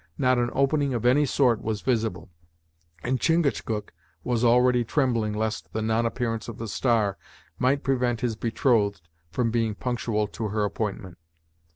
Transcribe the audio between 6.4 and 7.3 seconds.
of the star